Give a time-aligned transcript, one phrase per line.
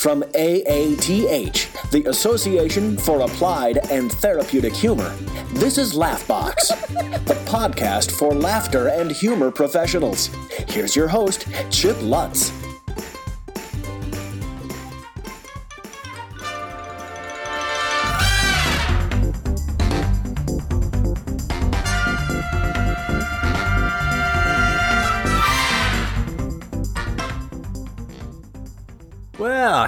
[0.00, 5.14] From AATH, the Association for Applied and Therapeutic Humor,
[5.52, 6.68] this is Laughbox,
[7.26, 10.30] the podcast for laughter and humor professionals.
[10.68, 12.50] Here's your host, Chip Lutz.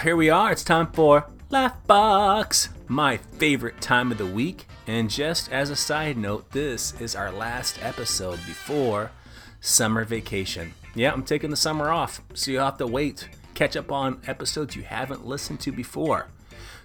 [0.03, 0.51] Here we are.
[0.51, 4.67] It's time for Laughbox, my favorite time of the week.
[4.89, 9.13] And just as a side note, this is our last episode before
[9.61, 10.75] summer vacation.
[10.97, 14.75] Yeah, I'm taking the summer off, so you'll have to wait, catch up on episodes
[14.75, 16.27] you haven't listened to before.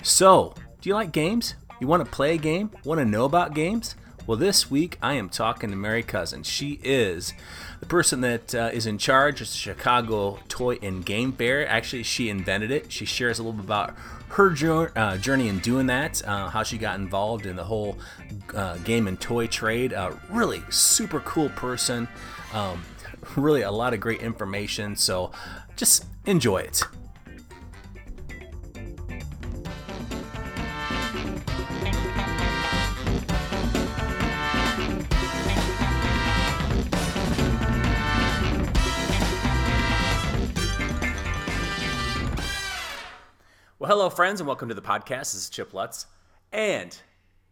[0.04, 1.56] So, do you like games?
[1.82, 2.70] You want to play a game?
[2.84, 3.96] Want to know about games?
[4.28, 6.44] Well, this week I am talking to Mary Couzin.
[6.44, 7.34] She is
[7.80, 11.66] the person that uh, is in charge of the Chicago Toy and Game Fair.
[11.66, 12.92] Actually, she invented it.
[12.92, 13.96] She shares a little bit about
[14.32, 17.98] her uh, journey in doing that, uh, how she got involved in the whole
[18.54, 19.94] uh, game and toy trade.
[19.94, 22.10] Uh, really super cool person.
[22.52, 22.84] Um,
[23.38, 24.98] really a lot of great information.
[24.98, 25.32] So
[25.78, 26.84] just enjoy it.
[43.88, 45.32] Well, hello, friends, and welcome to the podcast.
[45.32, 46.08] This is Chip Lutz.
[46.52, 46.94] And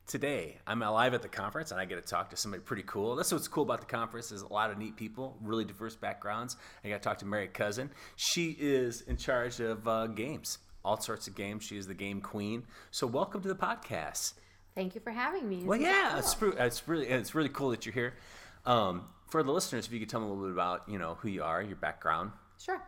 [0.05, 3.15] today I'm live at the conference and I get to talk to somebody pretty cool.
[3.15, 4.33] That's what's cool about the conference.
[4.33, 6.57] is a lot of neat people, really diverse backgrounds.
[6.83, 7.89] I got to talk to Mary Couzin.
[8.17, 11.63] She is in charge of uh, games, all sorts of games.
[11.63, 12.65] She is the game queen.
[12.91, 14.33] So welcome to the podcast.
[14.75, 15.59] Thank you for having me.
[15.59, 16.19] This Well, yeah, cool.
[16.19, 18.13] it's, pre- it's really it's really cool that you're here.
[18.65, 21.15] Um, for the listeners, if you could tell me a little bit about you know
[21.21, 22.33] who you are, your background.
[22.61, 22.81] Sure.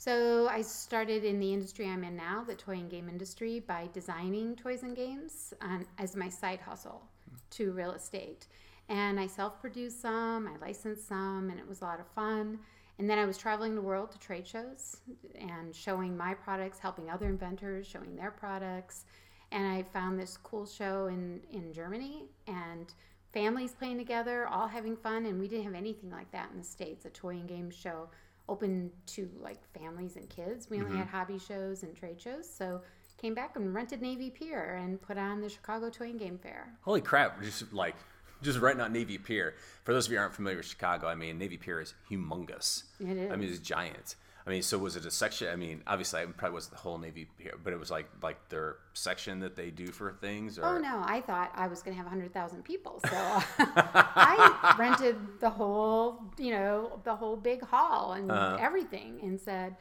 [0.00, 3.86] So I started in the industry I'm in now, the toy and game industry, by
[3.92, 7.02] designing toys and games um, as my side hustle
[7.50, 8.46] to real estate.
[8.88, 12.58] And I self-produced some, I licensed some, and it was a lot of fun.
[12.98, 15.02] And then I was traveling the world to trade shows
[15.38, 19.04] and showing my products, helping other inventors, showing their products.
[19.52, 22.86] And I found this cool show in, in Germany and
[23.34, 25.26] families playing together, all having fun.
[25.26, 28.08] And we didn't have anything like that in the States, a toy and game show
[28.50, 30.68] open to like families and kids.
[30.68, 30.98] We only mm-hmm.
[30.98, 32.50] had hobby shows and trade shows.
[32.52, 32.82] So
[33.16, 36.72] came back and rented Navy Pier and put on the Chicago Toy and Game Fair.
[36.82, 37.40] Holy crap!
[37.42, 37.94] Just like
[38.42, 39.54] just right out Navy Pier.
[39.84, 42.84] For those of you who aren't familiar with Chicago, I mean Navy Pier is humongous.
[42.98, 43.32] It is.
[43.32, 44.16] I mean it's giant.
[44.50, 45.46] I mean, so was it a section?
[45.46, 48.48] I mean, obviously, it probably wasn't the whole Navy Pier, but it was like like
[48.48, 50.58] their section that they do for things.
[50.58, 53.00] Or Oh no, I thought I was going to have 100,000 people.
[53.08, 53.10] So
[53.58, 58.56] I rented the whole, you know, the whole big hall and Uh-huh.
[58.58, 59.76] everything and said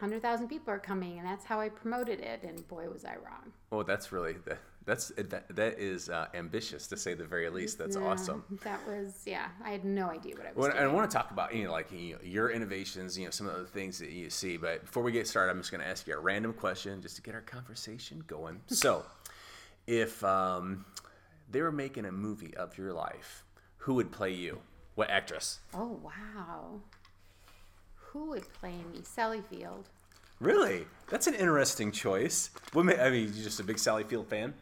[0.00, 3.52] 100,000 people are coming and that's how I promoted it and boy was I wrong.
[3.70, 7.78] Oh, that's really that, that's that, that is uh, ambitious to say the very least.
[7.78, 8.44] That's Yeah, awesome.
[8.64, 11.16] That was yeah, I had no idea what I was Well, and I want to
[11.16, 13.98] talk about you know like you know, your innovations, you know some of the things
[13.98, 14.56] that you see.
[14.56, 17.16] But before we get started, I'm just going to ask you a random question just
[17.16, 18.60] to get our conversation going.
[18.66, 19.04] so,
[19.86, 20.84] if um,
[21.50, 23.44] they were making a movie of your life,
[23.78, 24.60] who would play you?
[24.94, 25.60] What actress?
[25.74, 26.80] Oh wow.
[27.96, 29.00] Who would play me?
[29.04, 29.88] Sally Field.
[30.40, 30.86] Really?
[31.08, 32.50] That's an interesting choice.
[32.72, 34.54] What I mean, you just a big Sally Field fan?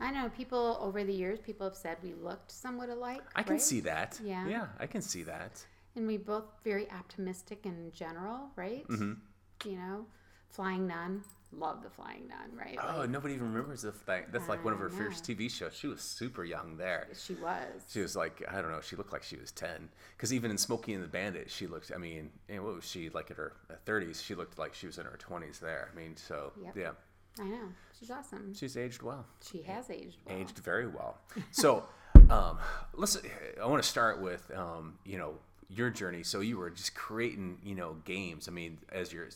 [0.00, 3.22] I know people over the years people have said we looked somewhat alike.
[3.34, 3.62] I can right?
[3.62, 4.18] see that.
[4.22, 4.46] Yeah.
[4.46, 5.64] Yeah, I can see that.
[5.96, 8.86] And we both very optimistic in general, right?
[8.88, 9.68] Mm-hmm.
[9.70, 10.06] You know,
[10.50, 11.22] Flying Nun.
[11.56, 12.76] Love the Flying Nun, right?
[12.82, 14.24] Oh, Like, nobody even remembers the thing.
[14.32, 15.22] That's like one of her first.
[15.24, 15.72] TV shows.
[15.72, 17.06] She was super young there.
[17.14, 17.84] she was.
[17.88, 19.88] She was like, I don't know, she looked like she was 10.
[20.16, 23.08] Because even in Smokey and the Bandit, she looked, I mean, and what was she,
[23.10, 23.52] like in her
[23.86, 24.20] 30s?
[24.24, 25.90] She looked like she was in her 20s there.
[25.92, 26.76] I mean, so, Yep.
[26.76, 26.90] yeah,
[27.38, 27.68] I know.
[27.98, 28.54] She's awesome.
[28.54, 30.36] she's aged well, She has aged well.
[30.38, 31.18] aged very well.
[31.52, 31.84] So,
[32.30, 32.58] um,
[32.94, 33.16] let's,
[33.62, 35.34] I want to start with, um, you know,
[35.68, 36.22] your journey.
[36.22, 38.48] So you were just creating, you know, games.
[38.48, 39.28] I mean, as your,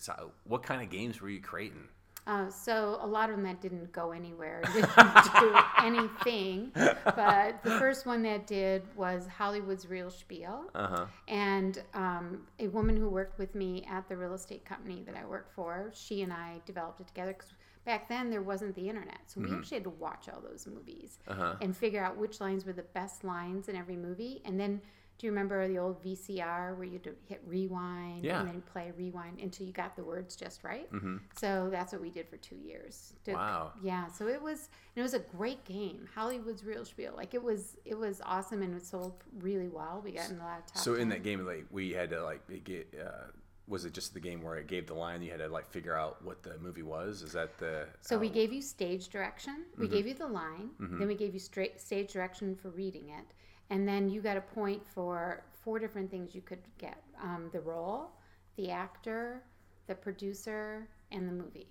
[0.44, 1.88] what kind of games were you creating?
[2.26, 6.70] Uh, so a lot of them that didn't go anywhere, didn't do anything.
[7.04, 10.64] But the first one that did was Hollywood's Reel Spiel.
[10.74, 11.06] Uh-huh.
[11.26, 15.24] And um, a woman who worked with me at the real estate company that I
[15.24, 17.54] worked for, she and I developed it together because
[17.88, 19.20] back then there wasn't the internet.
[19.26, 21.18] So we actually had to watch all those movies
[21.62, 24.42] and figure out which lines were the best lines in every movie.
[24.44, 24.80] And then
[25.18, 28.38] Do you remember the old VCR where you'd hit rewind Yeah.
[28.40, 30.86] and then play rewind until you got the words just right?
[30.92, 31.16] Mm-hmm.
[31.42, 33.14] So that's what we did for two years.
[33.24, 33.72] Did- Wow.
[33.82, 34.06] Yeah.
[34.16, 36.00] So it was it was a great game.
[36.14, 37.14] Hollywood's Reel Spiel.
[37.16, 39.14] Like it was it was awesome and it sold
[39.48, 40.00] really well.
[40.04, 40.84] We got in a lot of top.
[40.84, 43.28] So in that game, like we had to like get uh,
[43.68, 45.96] was it just the game where it gave the line you had to like figure
[45.96, 47.22] out what the movie was?
[47.22, 49.64] Is that the So we gave you stage direction.
[49.78, 49.92] We Mm-hmm.
[49.94, 50.70] gave you the line.
[50.98, 53.26] Then we gave you straight stage direction for reading it,
[53.70, 57.60] and then you got a point for four different things you could get: um, the
[57.60, 58.12] role,
[58.56, 59.42] the actor,
[59.86, 61.68] the producer, and the movie.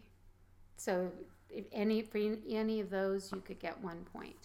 [0.77, 1.11] So
[1.49, 2.19] if any for
[2.49, 4.35] any of those, you could get one point.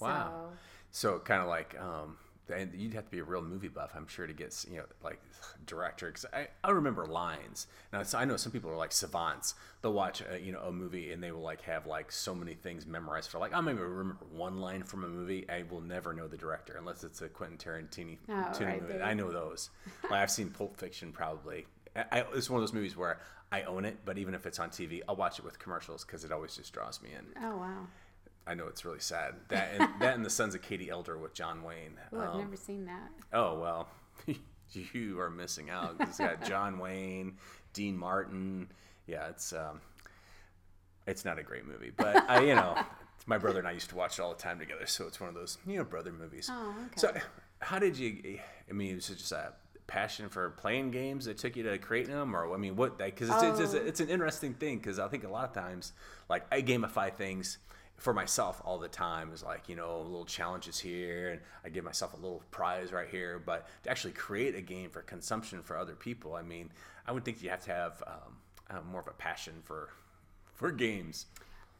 [0.00, 0.34] Wow.
[0.40, 0.58] So,
[0.90, 2.16] So kind of like, um,
[2.52, 4.84] and you'd have to be a real movie buff, I'm sure, to get you know
[5.02, 5.20] like
[5.66, 6.08] director.
[6.08, 7.66] Because I, I remember lines.
[7.92, 9.54] Now so I know some people are like savants.
[9.82, 12.54] They'll watch a, you know a movie and they will like have like so many
[12.54, 15.46] things memorized for like I maybe remember one line from a movie.
[15.48, 18.82] I will never know the director unless it's a Quentin oh, Tarantino Oh, Tarantino right,
[18.82, 18.92] movie.
[18.98, 19.70] they- I know those.
[20.04, 21.66] like I've seen Pulp Fiction probably.
[21.96, 23.20] I, I, it's one of those movies where
[23.52, 26.24] I own it, but even if it's on TV, I'll watch it with commercials because
[26.24, 27.24] it always just draws me in.
[27.44, 27.86] oh wow.
[28.46, 29.34] I know it's really sad.
[29.48, 31.98] That and that and the Sons of Katie Elder with John Wayne.
[32.12, 33.10] Oh, I've Um, never seen that.
[33.32, 33.88] oh well,
[34.72, 35.96] you are missing out.
[36.00, 37.36] It's got John Wayne,
[37.72, 38.68] Dean Martin.
[39.06, 39.80] Yeah, it's um,
[41.06, 42.76] it's not a great movie, but I, you know,
[43.26, 45.28] my brother and I used to watch it all the time together, so it's one
[45.28, 46.48] of those you know brother movies.
[46.52, 46.94] Oh, okay.
[46.96, 47.12] So,
[47.60, 48.38] how did you?
[48.68, 49.52] I mean, was it just a
[49.86, 52.96] passion for playing games that took you to creating them, or I mean, what?
[52.98, 53.86] Because it's, it's, it's, Oh.
[53.86, 55.92] it's an interesting thing because I think a lot of times,
[56.30, 57.58] like I gamify things
[57.96, 61.84] for myself all the time is like you know little challenges here and i give
[61.84, 65.76] myself a little prize right here but to actually create a game for consumption for
[65.76, 66.70] other people i mean
[67.06, 68.36] i would think you have to have um,
[68.70, 69.90] uh, more of a passion for
[70.54, 71.26] for games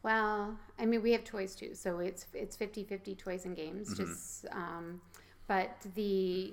[0.02, 3.88] Well, I mean, we have toys too, so it's it's 50-50 toys and games.
[3.88, 4.05] Mm-hmm.
[4.05, 5.00] Just, um,
[5.46, 6.52] but the,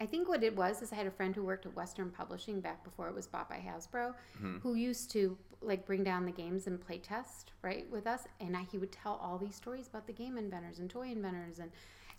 [0.00, 2.60] I think what it was is I had a friend who worked at Western Publishing
[2.60, 4.58] back before it was bought by Hasbro, Mm-hmm.
[4.58, 8.56] who used to like bring down the games and play test right with us, and
[8.56, 11.70] I, he would tell all these stories about the game inventors and toy inventors and.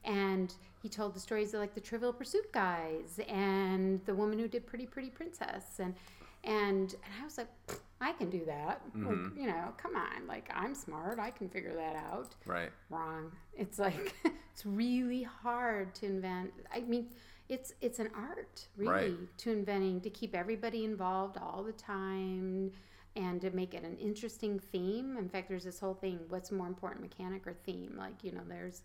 [0.06, 4.48] And he told the stories of like the Trivial Pursuit guys and the woman who
[4.48, 5.94] did Pretty Pretty Princess and
[6.46, 7.50] and and I was like,
[8.00, 8.82] I can do that.
[8.96, 10.26] Like, you know, come on.
[10.26, 11.20] Like I'm smart.
[11.20, 12.34] I can figure that out.
[12.46, 13.30] right Wrong.
[13.58, 14.16] It's like
[14.54, 16.54] it's really hard to invent.
[16.74, 17.08] I mean,
[17.50, 19.38] it's it's an art, really, Right.
[19.40, 22.72] to inventing to keep everybody involved all the time
[23.16, 25.18] and to make it an interesting theme.
[25.18, 27.96] In fact, there's this whole thing, what's more important, mechanic or theme?
[27.98, 28.84] Like, you know, there's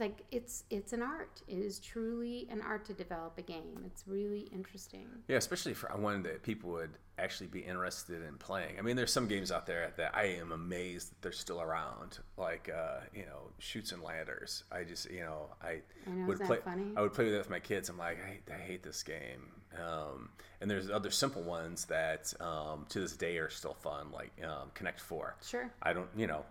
[0.00, 1.42] like it's it's an art.
[1.46, 3.82] It is truly an art to develop a game.
[3.86, 5.06] It's really interesting.
[5.28, 8.78] Yeah, especially for one that people would actually be interested in playing.
[8.78, 12.18] I mean, there's some games out there that I am amazed that they're still around,
[12.36, 14.64] like uh, you know, Chutes and Ladders.
[14.72, 16.58] I just you know I, I know, would play.
[16.64, 16.92] funny?
[16.96, 17.88] I would play with it with my kids.
[17.88, 19.50] I'm like, I I hate this game.
[19.82, 24.32] Um, and there's other simple ones that um, to this day are still fun, like
[24.44, 25.36] um, Connect Four.
[25.42, 25.70] Sure.
[25.82, 26.44] I don't, you know,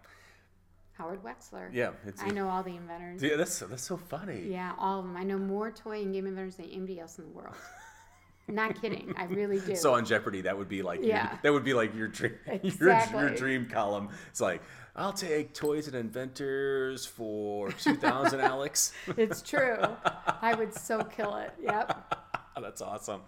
[0.94, 1.69] Howard Wexler.
[1.74, 3.22] yeah, it's I know all the inventors.
[3.24, 4.44] Yeah, that's that's so funny.
[4.48, 5.18] Yeah, all of them.
[5.18, 7.56] I know more toy and game inventors than anybody else in the world.
[8.48, 9.13] Not kidding.
[9.18, 9.74] I really do.
[9.75, 11.38] So on Jeopardy, that would be like your- Yeah.
[11.44, 14.10] that would be like your dream your, your dream column.
[14.30, 14.62] It's like
[14.95, 18.92] I'll take toys and inventors for two thousand, Alex.
[19.18, 19.78] it's true.
[20.42, 21.54] I would so kill it.
[21.62, 22.19] Yep.
[22.62, 23.22] That's awesome.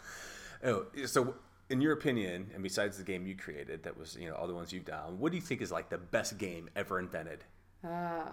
[0.63, 1.33] Oh, so
[1.69, 4.53] in your opinion, and besides the game you created, that was you know all the
[4.53, 7.44] ones you've done, what do you think is like the best game ever invented?
[7.85, 8.31] Uh,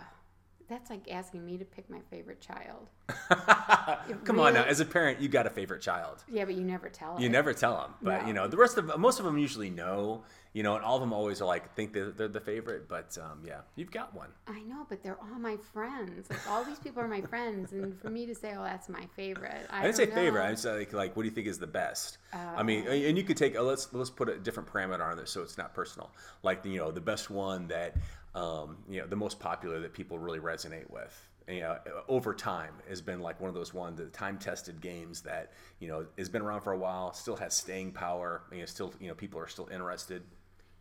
[0.69, 2.89] that's like asking me to pick my favorite child.
[4.25, 6.25] Come on now, as a parent, you got a favorite child.
[6.31, 7.33] Yeah, but you never tell You it.
[7.33, 8.27] never tell them, but No.
[8.29, 10.23] you know the rest of most of them usually know.
[10.55, 12.87] You know, and all of them always are like think they're, they're the favorite.
[12.87, 14.29] But um, yeah, you've got one.
[14.47, 16.29] I know, but they're all my friends.
[16.29, 19.07] Like all these people are my friends, and for me to say, "Oh, that's my
[19.17, 20.45] favorite," I, I didn't say don't favorite.
[20.45, 20.51] know.
[20.51, 22.19] I said like, like, what do you think is the best?
[22.35, 23.57] I mean, and you could take.
[23.57, 26.11] Uh, let's let's put a different parameter on this so it's not personal.
[26.43, 27.97] Like you know, the best one that
[28.35, 31.29] um, you know, the most popular that people really resonate with.
[31.49, 35.23] You know, over time has been like one of those one the time tested games
[35.23, 38.43] that you know has been around for a while, still has staying power.
[38.53, 40.23] You know, still you know people are still interested.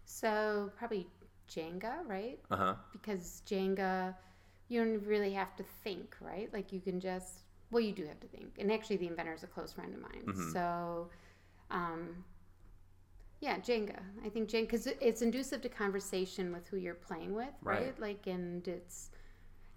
[0.06, 1.08] So probably
[1.50, 2.40] Jenga, right?
[2.50, 2.76] Uh huh.
[2.92, 4.16] because Jenga,
[4.70, 6.52] you don't really have to think, right?
[6.54, 7.42] Like you can just,
[7.72, 8.56] well, you do have to think.
[8.60, 10.24] And actually, the inventor is a close friend of mine.
[10.26, 10.52] Mm-hmm.
[10.52, 11.10] So,
[11.70, 12.24] um,
[13.42, 14.00] yeah, Jenga.
[14.24, 17.82] I think Jenga, because it's inducive to conversation with who you're playing with, right?
[17.82, 18.00] Right.
[18.00, 19.10] Like, and it's,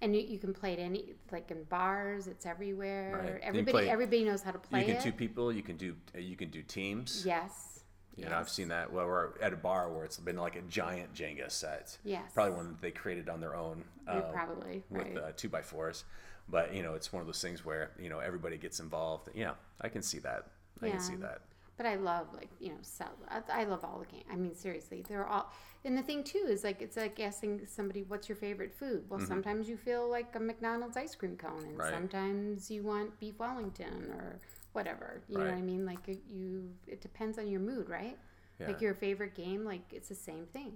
[0.03, 3.21] and you, you can play it any, like in bars, it's everywhere.
[3.33, 3.41] Right.
[3.43, 5.03] Everybody, play- everybody knows how to play You can it.
[5.03, 5.51] two people.
[5.51, 7.25] You can do you can do teams.
[7.27, 7.71] yes.
[8.17, 8.93] You know, I've seen that.
[8.93, 11.99] Well, we're at a bar where it's been like a giant Jenga set.
[12.05, 12.31] Yes.
[12.33, 13.83] Probably one that they created on their own.
[14.07, 15.17] Yeah, uh, probably, with right.
[15.19, 16.05] uh, two by fours.
[16.49, 19.31] But you know, it's one of those things where you know everybody gets involved.
[19.35, 20.47] Yeah, I can see that.
[20.81, 21.41] I can see that.
[21.77, 23.13] But I love like you know sell.
[23.29, 24.25] I, I love all the games.
[24.31, 25.53] I mean seriously, they're all.
[25.85, 29.05] And the thing too is like it's like asking somebody what's your favorite food.
[29.09, 31.81] Well, sometimes you feel like a McDonald's ice cream cone, and Mm-hmm.
[31.81, 31.91] Right.
[31.93, 34.41] sometimes you want beef Wellington or
[34.73, 35.23] whatever.
[35.29, 35.85] You know what I mean?
[35.85, 38.19] Like you, it depends on your mood, right?
[38.61, 40.73] Like your favorite game, like it's the same thing.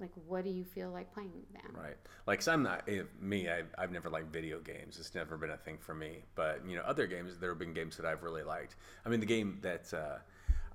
[0.00, 1.96] Like, what do you feel like playing them Right.
[2.26, 3.48] Like, i I'm not eh, me.
[3.48, 4.98] I, I've never liked video games.
[4.98, 6.24] It's never been a thing for me.
[6.34, 7.38] But you know, other games.
[7.38, 8.76] There have been games that I've really liked.
[9.04, 10.18] I mean, the game that uh,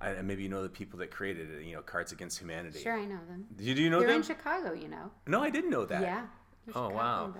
[0.00, 1.64] I, and maybe you know the people that created it.
[1.64, 2.80] You know, Cards Against Humanity.
[2.80, 3.46] Sure, I know them.
[3.56, 4.18] Do you, do you know They're them?
[4.18, 5.10] in Chicago, you know.
[5.26, 6.02] no, I didn't know that.
[6.02, 6.26] Yeah.
[6.68, 7.34] Oh, Chicago wow.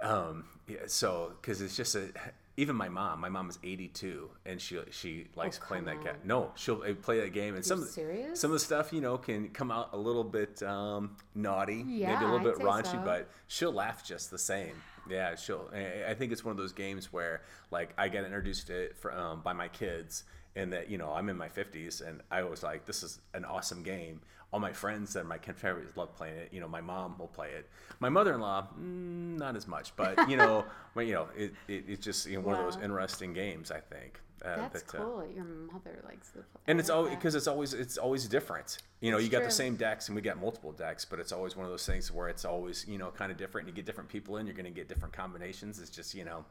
[0.00, 2.10] Um, yeah, so because it's just a
[2.58, 3.20] even my mom.
[3.20, 6.20] My mom is 82, and she she likes playing Oh, come that game.
[6.24, 8.40] No, she'll uh, play that game, and some serious?
[8.40, 12.04] some of the stuff you know can come out a little bit um, naughty, maybe
[12.04, 13.02] a little bit raunchy, so.
[13.04, 14.74] but she'll laugh just the same.
[15.08, 15.70] Yeah, she'll.
[15.72, 18.96] I I think it's one of those games where like I get introduced to it
[18.96, 20.24] for, um, by my kids,
[20.56, 23.44] and that you know I'm in my 50s, and I was like, this is an
[23.44, 24.20] awesome game.
[24.52, 26.48] All my friends and my confederates love playing it.
[26.52, 27.68] You know, my mom will play it.
[28.00, 30.64] My mother-in-law, mm, not as much, but you know,
[30.96, 33.70] you know, it, it it's just you know, one of those interesting games.
[33.70, 34.20] I think.
[34.44, 35.18] Uh, That's that, uh, cool.
[35.18, 36.44] that Your mother likes the.
[36.68, 38.78] and it's always because it's always it's always different.
[39.00, 39.46] You know, It's you got true.
[39.48, 42.10] the same decks and we got multiple decks, but it's always one of those things
[42.12, 43.66] where it's always you know kind of different.
[43.66, 45.80] And You get different people in, you're going to get different combinations.
[45.80, 46.44] It's just you know,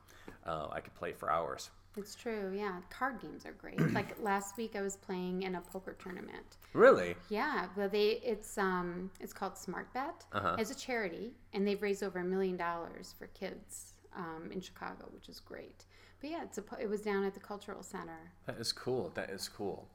[0.46, 1.70] uh, I could play for hours.
[1.98, 2.54] It's true.
[2.56, 3.80] Yeah, card games are great.
[3.94, 6.58] like last week, I was playing in a poker tournament.
[6.74, 7.16] Really?
[7.30, 10.26] Yeah, well, they it's um it's called Smart Bet.
[10.32, 10.56] Uh-huh.
[10.60, 15.08] It's a charity, and they've raised over a million dollars for kids um, in Chicago,
[15.12, 15.86] which is great.
[16.22, 18.32] But yeah, it's a it was down at the cultural center.
[18.46, 19.12] That is cool.
[19.16, 19.88] That is cool.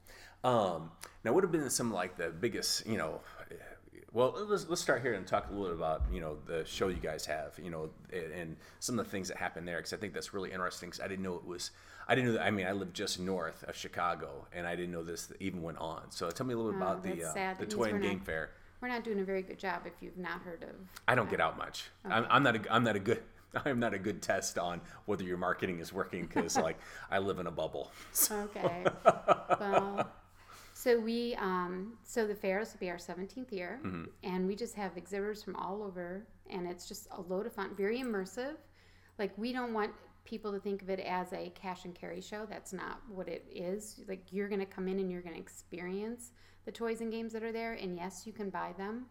[0.43, 0.91] Um,
[1.23, 3.21] now, what have been some like the biggest, you know?
[4.11, 6.87] Well, let's, let's start here and talk a little bit about you know the show
[6.89, 9.93] you guys have, you know, and, and some of the things that happened there because
[9.93, 10.91] I think that's really interesting.
[10.91, 11.71] 'cause I didn't know it was.
[12.07, 12.33] I didn't know.
[12.37, 15.61] That, I mean, I live just north of Chicago, and I didn't know this even
[15.61, 16.11] went on.
[16.11, 18.25] So tell me a little bit Oh, about the uh, the Toy and Game not-
[18.25, 18.49] Fair.
[18.81, 20.75] We're not doing a very good job if you've not heard of.
[21.07, 21.85] I don't get out much.
[22.03, 22.55] I'm, I'm not.
[22.57, 23.23] A, I'm not a good.
[23.65, 26.77] I'm not a good test on whether your marketing is working because like
[27.11, 27.91] I live in a bubble.
[28.31, 28.83] Okay.
[29.59, 30.09] well,
[30.73, 34.05] so we um, so the fair this will be our 17th year, Mm-hmm.
[34.23, 37.69] and we just have exhibitors from all over, and it's just a load of fun,
[37.77, 38.55] very immersive.
[39.19, 39.91] Like we don't want
[40.25, 42.45] people to think of it as a cash and carry show.
[42.49, 44.01] That's not what it is.
[44.07, 46.31] Like you're going to come in and you're going to experience
[46.65, 49.05] the toys and games that are there, and yes, you can buy them,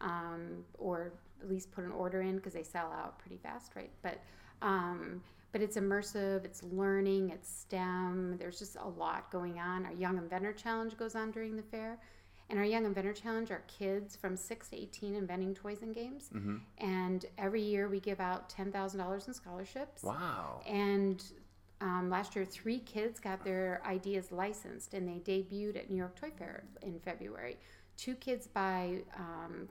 [0.00, 3.90] um, or at least put an order in because they sell out pretty fast, right?
[4.02, 4.22] But
[4.62, 5.20] um,
[5.52, 8.36] but it's immersive, it's learning, it's STEM.
[8.38, 9.84] There's just a lot going on.
[9.86, 11.98] Our Young Inventor Challenge goes on during the fair.
[12.50, 16.28] And our Young Inventor Challenge are kids from 6 to 18 inventing toys and games.
[16.78, 20.02] And every year we give out $10,000 in scholarships.
[20.02, 20.60] Wow.
[20.66, 21.24] And
[21.80, 26.16] um, last year, three kids got their ideas licensed and they debuted at New York
[26.16, 27.56] Toy Fair in February.
[27.96, 29.68] Two kids by um,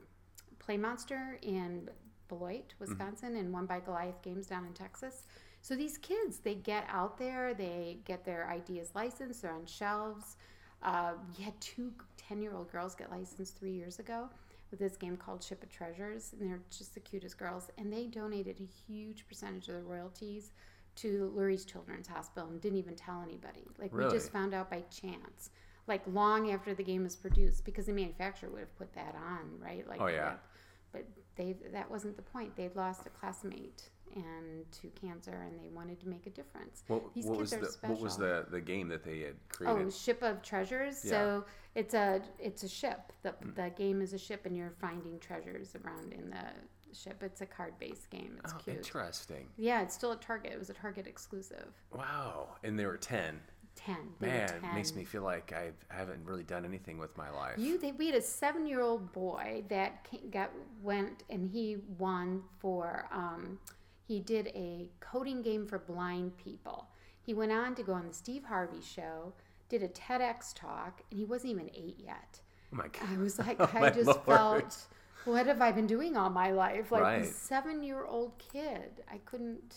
[0.58, 1.88] PlayMonster in
[2.28, 5.26] Beloit, Wisconsin, and one by Goliath Games down in Texas.
[5.60, 10.36] So these kids, they get out there, they get their ideas licensed, they're on shelves.
[10.82, 14.28] Uh, we had two 10 year old girls get licensed three years ago
[14.70, 17.70] with this game called Ship of Treasures, and they're just the cutest girls.
[17.78, 20.52] And they donated a huge percentage of the royalties
[20.96, 23.66] to Lurie's Children's Hospital and didn't even tell anybody.
[23.78, 25.50] Like, we just found out by chance,
[25.86, 29.58] like long after the game was produced, because the manufacturer would have put that on,
[29.60, 29.86] right?
[29.88, 30.24] Like, Oh, yeah.
[30.30, 30.44] that-
[30.92, 32.54] But they that wasn't the point.
[32.56, 36.84] They'd lost a classmate and to cancer, and they wanted to make a difference.
[36.86, 37.94] What, These what kids was are the special.
[37.94, 39.86] what was the the game that they had created?
[39.86, 40.96] Oh, ship of treasures.
[40.98, 41.44] So
[41.74, 43.12] it's a it's a ship.
[43.22, 43.54] The Mm.
[43.54, 47.22] the game is a ship, and you're finding treasures around in the ship.
[47.22, 48.38] It's a card based game.
[48.44, 48.76] It's oh, cute.
[48.76, 49.48] interesting.
[49.56, 50.52] Yeah, it's still at Target.
[50.52, 51.72] It was a Target exclusive.
[51.92, 52.56] Wow.
[52.62, 53.40] And there were ten.
[53.74, 53.96] Ten.
[54.20, 57.16] They were Man, it makes me feel like I've, I haven't really done anything with
[57.16, 57.58] my life.
[57.58, 63.08] You, they, we had a seven-year-old boy that got went and he won for.
[63.10, 63.58] Um,
[64.06, 66.88] he did a coding game for blind people.
[67.22, 69.32] He went on to go on the Steve Harvey show,
[69.68, 72.40] did a TEDx talk, and he wasn't even eight yet.
[72.72, 73.08] oh my god.
[73.12, 74.24] I was like, Oh, I just Lord.
[74.24, 74.78] felt,
[75.24, 76.92] what have I been doing all my life?
[76.92, 77.22] Like Right.
[77.22, 79.76] a seven-year-old kid, I couldn't.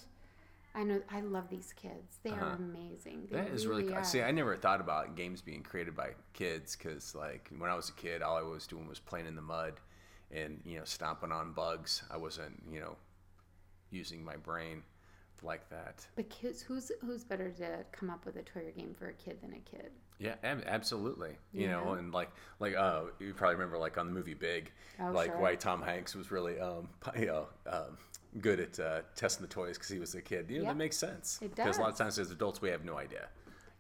[0.76, 1.02] I know.
[1.10, 2.20] I love these kids.
[2.22, 3.28] They are amazing.
[3.32, 3.46] They Uh-huh.
[3.48, 4.02] That is really, really cool.
[4.02, 4.04] are.
[4.04, 7.90] See, I never thought about games being created by kids because, like, when I was
[7.90, 9.80] a kid, all I was doing was playing in the mud
[10.32, 12.04] and you know stomping on bugs.
[12.12, 12.96] I wasn't, you know,
[13.92, 14.84] using my brain
[15.44, 16.06] like that.
[16.16, 19.14] But kids, who's who's better to come up with a toy or game for a
[19.14, 19.92] kid than a kid?
[20.20, 21.38] Yeah, ab- absolutely.
[21.54, 25.12] You know, and like, like, uh, you probably remember, like, on the movie Big, Oh,
[25.12, 25.40] like, sure.
[25.40, 26.90] why Tom Hanks was really, um,
[27.20, 27.98] you know, um,
[28.42, 30.50] good at uh, testing the toys because he was a kid.
[30.50, 30.72] You know, Yep.
[30.74, 31.38] that makes sense.
[31.40, 31.66] It does.
[31.66, 33.28] Because a lot of times as adults, we have no idea.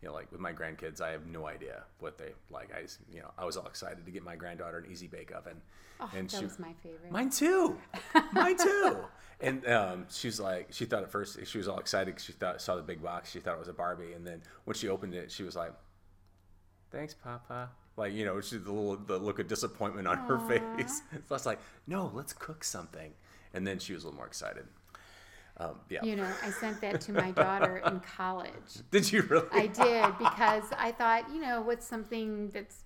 [0.01, 2.69] You know, like with my grandkids, I have no idea what they like.
[2.73, 5.61] I, you know, I was all excited to get my granddaughter an Easy Bake Oven,
[5.99, 7.11] Oh, and that she, was my favorite.
[7.11, 7.77] mine too,
[8.31, 8.97] mine too.
[9.39, 12.61] And um, she's like, she thought at first she was all excited because she thought
[12.61, 13.31] saw the big box.
[13.31, 15.73] She thought it was a Barbie, and then when she opened it, she was like,
[16.91, 21.01] "Thanks, Papa." Like you know, she's the little the look of disappointment on her face.
[21.11, 23.13] So I was like, "No, let's cook something."
[23.53, 24.65] And then she was a little more excited.
[25.59, 26.03] Um, yeah.
[26.03, 28.51] You know, I sent that to my daughter in college.
[28.91, 29.47] Did you really?
[29.51, 32.83] I did because I thought, you know, what's something that's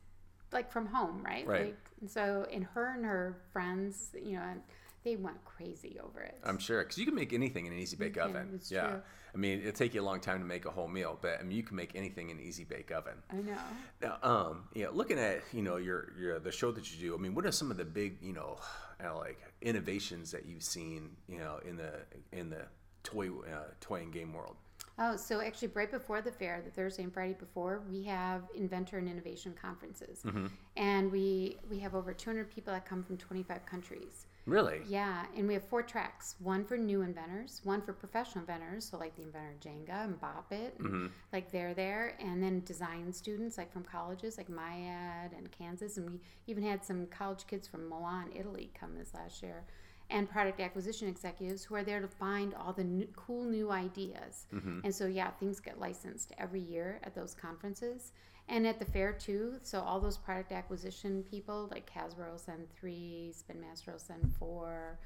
[0.54, 1.46] like from home, right?
[1.46, 1.66] Right.
[1.66, 4.54] Like, and so, and her and her friends, you know,
[5.04, 6.38] they went crazy over it.
[6.44, 8.60] I'm sure because you can make anything in an easy bake oven.
[8.70, 8.88] yeah.
[8.88, 9.02] true.
[9.34, 11.44] I mean, it'll take you a long time to make a whole meal, but I
[11.44, 13.14] mean, you can make anything in an easy bake oven.
[13.30, 13.58] I know.
[14.02, 17.16] Now, um, yeah, looking at you know your your the show that you do.
[17.16, 18.58] I mean, what are some of the big you know,
[19.04, 21.94] uh, like innovations that you've seen you know in the
[22.32, 22.64] in the
[23.04, 24.58] toy uh, toy and game world?
[25.04, 29.00] Oh, so actually, right before the fair, the Thursday and Friday before, we have inventor
[29.00, 30.46] and innovation conferences, mm-hmm.
[30.78, 34.28] and we we have over 200 people that come from 25 countries.
[34.46, 34.82] Really?
[34.88, 39.00] Yeah, and we have four tracks: one for new inventors, one for professional inventors, so
[39.00, 41.08] like the inventor Jenga and Bop It, and mm-hmm.
[41.34, 46.12] like they're there, and then design students like from colleges like MIAD and Kansas, and
[46.12, 49.64] we even had some college kids from Milan, Italy, come this last year,
[50.12, 54.46] and product acquisition executives who are there to find all the new, cool new ideas.
[54.54, 54.82] Mm-hmm.
[54.84, 58.12] And so yeah, things get licensed every year at those conferences.
[58.50, 63.32] And at the fair too, so all those product acquisition people like Hasbro send three,
[63.34, 65.00] Spin Master send four,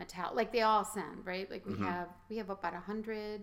[0.00, 1.50] Mattel like they all send right.
[1.50, 1.84] Like we mm-hmm.
[1.84, 3.42] have we have about a hundred,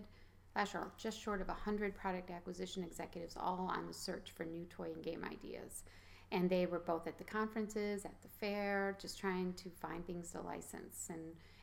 [0.54, 4.44] last year just short of a hundred product acquisition executives all on the search for
[4.44, 5.84] new toy and game ideas,
[6.32, 10.30] and they were both at the conferences, at the fair, just trying to find things
[10.32, 11.20] to license and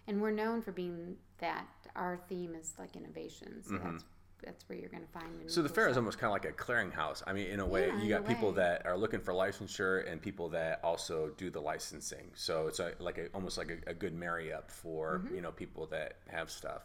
[0.08, 3.92] and we're known for being that our theme is like innovation, so mm-hmm.
[3.92, 4.06] that's
[4.44, 5.32] that's where you're going to find.
[5.48, 7.24] So the fair is almost kind of like a clearinghouse.
[7.26, 8.58] I mean, in a way, Yeah, you got people way.
[8.58, 12.30] that are looking for licensure and people that also do the licensing.
[12.36, 15.36] So it's a, like a, almost like a, a good marry up for mm-hmm.
[15.36, 16.84] you know people that have stuff.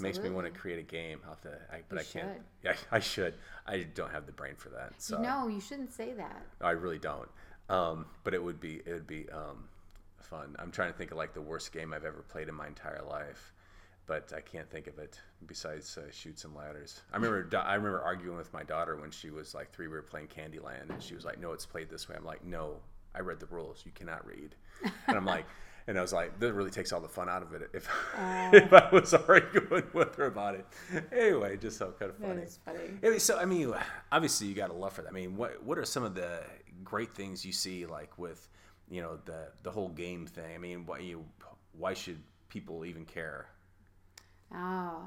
[0.00, 0.46] Makes me want.
[0.52, 1.20] To create a game.
[1.24, 2.34] I'll have to, I, but You I can't.
[2.36, 2.42] should.
[2.64, 3.34] Yeah, I should.
[3.66, 4.92] I don't have the brain for that.
[4.98, 6.42] So No, you shouldn't say that.
[6.60, 7.28] I really don't.
[7.68, 9.68] Um, but it would be it would be um,
[10.20, 10.54] fun.
[10.58, 13.02] I'm trying to think of like the worst game I've ever played in my entire
[13.08, 13.52] life,
[14.06, 17.00] but I can't think of it besides uh, Chutes and Ladders.
[17.12, 19.88] I remember I remember arguing with my daughter when she was like three.
[19.88, 22.44] We were playing Candyland, and she was like, "No, it's played this way." I'm like,
[22.44, 22.76] "No,
[23.14, 23.82] I read the rules.
[23.84, 24.54] You cannot read."
[25.08, 25.46] And I'm like.
[25.88, 28.50] And I was like, that really takes all the fun out of it if, oh.
[28.52, 30.66] if I was arguing with her about it.
[31.12, 32.42] Anyway, just so kind of funny.
[32.42, 33.18] is funny.
[33.18, 33.72] So I mean,
[34.10, 35.10] obviously you got a love for that.
[35.10, 36.40] I mean, what what are some of the
[36.82, 38.48] great things you see like with,
[38.90, 40.54] you know, the the whole game thing?
[40.54, 41.24] I mean, why you
[41.78, 42.18] why should
[42.48, 43.46] people even care?
[44.52, 45.04] Oh,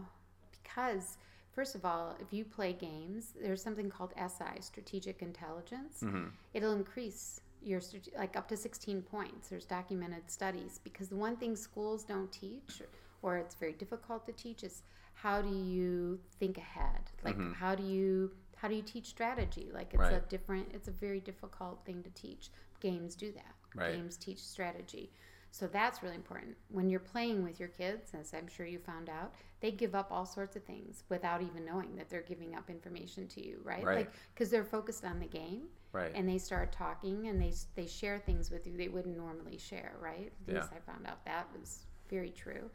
[0.64, 1.18] because
[1.52, 6.00] first of all, if you play games, there's something called SI, strategic intelligence.
[6.02, 6.28] Mm-hmm.
[6.54, 7.82] It'll increase your
[8.18, 9.50] like up to 16 points.
[9.50, 12.82] There's documented studies because the one thing schools don't teach,
[13.22, 17.12] or it's very difficult to teach, is how do you think ahead?
[17.24, 17.54] Like mm-hmm.
[17.54, 19.70] how do you how do you teach strategy?
[19.74, 22.50] Like it's a different, it's a very difficult thing to teach.
[22.82, 23.54] Games do that.
[23.74, 23.94] Right.
[23.94, 25.12] Games teach strategy.
[25.52, 26.58] So that's really important.
[26.70, 30.12] When you're playing with your kids, as I'm sure you found out, they give up
[30.12, 33.84] all sorts of things without even knowing that they're giving up information to you, right?
[33.84, 33.98] Right.
[34.00, 36.12] Like because they're focused on the game, Right.
[36.14, 39.94] and they start talking and they they share things with you they wouldn't normally share,
[40.00, 40.32] right?
[40.48, 40.78] At least Yeah.
[40.78, 42.70] I found out that was very true.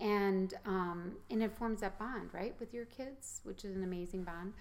[0.00, 4.22] And um, and it forms that bond, right, with your kids, which is an amazing
[4.24, 4.52] bond.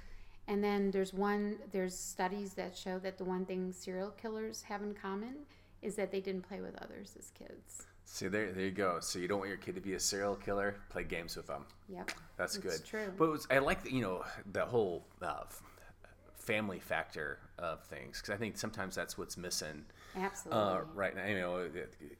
[0.48, 4.82] And then there's one there's studies that show that the one thing serial killers have
[4.82, 5.36] in common
[5.82, 7.84] is that they didn't play with others as kids.
[8.06, 9.00] See, there there you go.
[9.00, 10.76] So you don't want your kid to be a serial killer?
[10.90, 11.66] Play games with them.
[11.90, 12.12] Yep.
[12.38, 12.86] That's It's good.
[12.86, 13.14] true.
[13.18, 15.44] But was, I like the, you know the whole uh,
[16.48, 19.84] family factor of things because I think sometimes that's what's missing.
[20.16, 20.62] Absolutely.
[20.64, 21.76] Uh, right now, you know, it,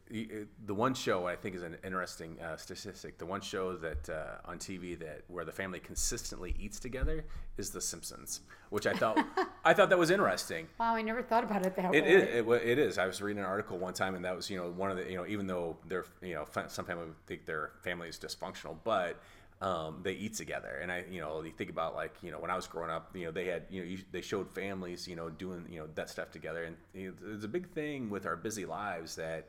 [0.10, 3.18] it, it- the one show I think is an interesting uh, statistic.
[3.18, 7.24] The one show that uh, on TV that where the family consistently eats together
[7.58, 9.18] is The Simpsons, which I thought
[9.66, 10.68] I thought that was interesting.
[10.80, 12.12] wow, I never thought about it that It way.
[12.14, 12.24] is.
[12.46, 12.98] It, it is.
[12.98, 15.10] I was reading an article one time, and that was, you know, one of the,
[15.10, 19.20] you know, even though they're, you know, some family think their family is dysfunctional, but
[19.62, 20.80] um, they eat together.
[20.82, 23.16] And I, you know, you think about like, you know, when I was growing up,
[23.16, 25.88] you know, they had, you know, you, they showed families, you know, doing, you know,
[25.96, 26.64] that stuff together.
[26.64, 29.48] And you know, there's a big thing with our busy lives that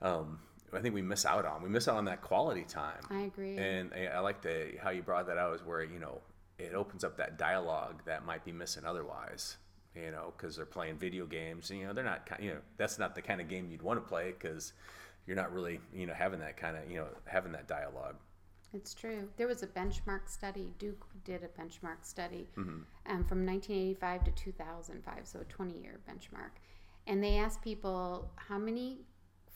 [0.00, 0.38] um,
[0.72, 1.62] I think we miss out on.
[1.62, 3.04] We miss out on that quality time.
[3.10, 3.56] I agree.
[3.56, 6.20] And I, I like the how you brought that out is where you know
[6.58, 9.56] it opens up that dialogue that might be missing otherwise.
[9.94, 11.70] You know, because they're playing video games.
[11.70, 12.28] And, you know, they're not.
[12.38, 14.74] You know, that's not the kind of game you'd want to play because
[15.26, 18.16] you're not really you know having that kind of you know having that dialogue.
[18.72, 19.28] It's true.
[19.36, 20.72] There was a benchmark study.
[20.78, 22.80] Duke did a benchmark study Mm-hmm.
[23.06, 26.50] um, from 1985 to 2005, so a 20 year benchmark.
[27.06, 28.98] And they asked people how many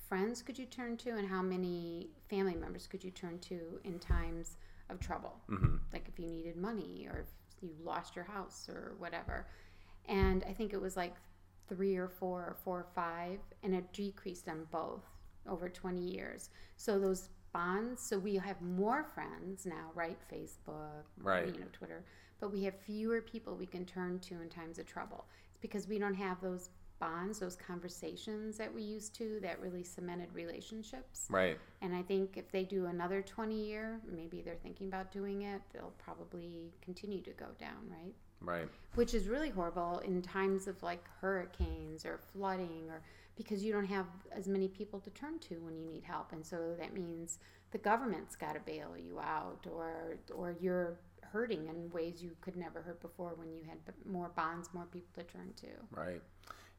[0.09, 3.99] friends could you turn to and how many family members could you turn to in
[3.99, 4.57] times
[4.89, 5.37] of trouble?
[5.51, 5.77] Mm-hmm.
[5.93, 7.27] Like if you needed money or if
[7.61, 9.47] you lost your house or whatever.
[10.07, 11.15] And I think it was like
[11.69, 15.05] three or four or four or five, and it decreased on both
[15.49, 16.51] over 20 years.
[16.77, 20.19] So those bonds, so we have more friends now, right?
[20.33, 21.47] Facebook, Right.
[21.47, 22.05] you know, Twitter,
[22.41, 25.27] but we have fewer people we can turn to in times of trouble.
[25.51, 29.83] It's because we don't have those bonds, those conversations that we used to that really
[29.83, 31.27] cemented relationships.
[31.31, 31.59] Right.
[31.81, 35.63] And I think if they do another 20 year, maybe they're thinking about doing it,
[35.73, 38.15] they'll probably continue to go down, right?
[38.43, 38.69] Right.
[38.95, 43.03] Which is really horrible in times of like hurricanes or flooding or
[43.41, 46.33] because you don't have as many people to turn to when you need help.
[46.33, 47.39] And so that means
[47.71, 52.55] the government's got to bail you out or or you're hurting in ways you could
[52.55, 55.69] never hurt before when you had more bonds, more people to turn to.
[55.91, 56.21] Right.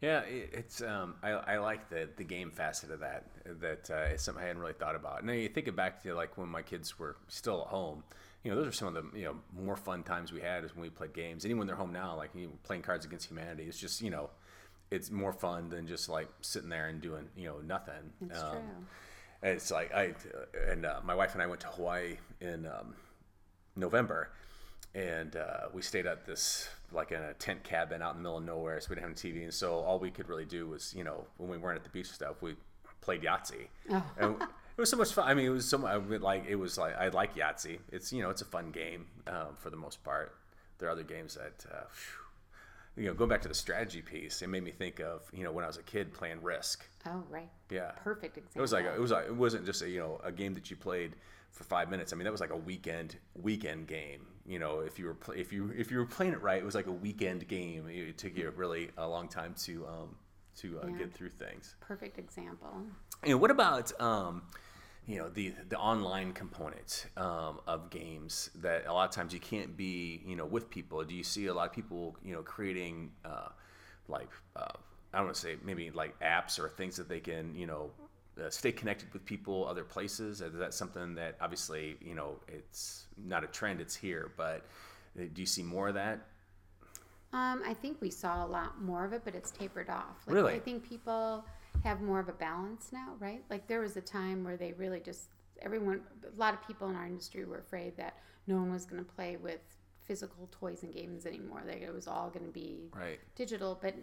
[0.02, 3.26] Yeah, it's um, I, I like the the game facet of that.
[3.60, 5.26] That uh, is something I hadn't really thought about.
[5.26, 8.04] Now you think it back to like when my kids were still at home.
[8.44, 10.76] You know, those are some of the you know more fun times we had is
[10.76, 11.44] when we played games.
[11.44, 14.30] When they're home now, like you know, playing Cards Against Humanity, it's just you know,
[14.92, 18.12] it's more fun than just like sitting there and doing you know nothing.
[18.30, 18.62] It's Um, true.
[19.44, 20.14] It's like I
[20.70, 22.94] and uh, my wife and I went to Hawaii in um,
[23.76, 24.30] November,
[24.94, 28.38] and uh, we stayed at this like in a tent cabin out in the middle
[28.38, 28.80] of nowhere.
[28.82, 31.04] So we didn't have a TV, and so all we could really do was you
[31.04, 32.56] know when we weren't at the beach and stuff, we
[33.00, 33.68] played Yahtzee.
[33.92, 34.04] Oh.
[34.20, 35.28] And it was so much fun.
[35.28, 37.80] I mean, it was so much, I would like it was like I like Yahtzee.
[37.92, 40.36] It's you know it's a fun game um, for the most part.
[40.78, 41.66] There are other games that.
[41.72, 41.84] Uh,
[42.98, 45.52] you know, going back to the strategy piece, it made me think of you know
[45.52, 46.86] when I was a kid playing Risk.
[47.06, 47.50] Oh, right.
[47.70, 48.60] Yeah, Perfect example.
[48.60, 50.54] it was like a, it was like, it wasn't just a you know a game
[50.56, 51.16] that you played
[51.52, 52.14] for five minutes.
[52.14, 54.28] I mean that was like a weekend weekend game.
[54.46, 56.66] You know if you were play, if you if you were playing it right, it
[56.66, 57.88] was like a weekend game.
[57.90, 60.16] It took you really a long time to um
[60.58, 60.98] to uh, Yeah.
[60.98, 61.76] get through things.
[61.80, 62.84] perfect example.
[63.24, 64.42] And what about um,
[65.08, 69.40] you know the the online component um, of games that a lot of times you
[69.40, 71.04] can't be you know with people.
[71.04, 73.50] Do you see a lot of people you know creating uh,
[74.08, 74.66] like uh,
[75.14, 77.92] I don't want to say maybe like apps or things that they can you know
[78.42, 80.42] uh, stay connected with people other places?
[80.42, 84.66] Is that something that obviously you know it's not a trend, it's here, but
[85.20, 86.28] uh, do you see more of that?
[87.34, 90.18] Um, I think we saw a lot more of it, but it's tapered off.
[90.28, 90.54] Like, Really?
[90.54, 91.46] I think people
[91.84, 93.44] have more of a balance now, right?
[93.50, 95.30] Like there was a time where they really just
[95.62, 99.04] everyone, a lot of people in our industry were afraid that no one was going
[99.04, 99.60] to play with
[100.04, 101.62] physical toys and games anymore.
[101.66, 103.20] That it was all going to be Right.
[103.36, 103.78] digital.
[103.82, 103.96] But